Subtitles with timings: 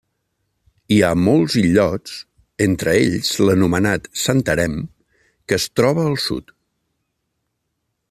[0.95, 2.15] Hi ha molts illots
[2.67, 4.77] entre ells l'anomenat Santarém
[5.51, 6.55] que es troba al sud.